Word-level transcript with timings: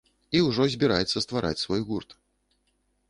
І 0.37 0.39
ўжо 0.45 0.65
збіраецца 0.75 1.23
ствараць 1.25 1.63
свой 1.67 1.81
гурт. 1.91 2.19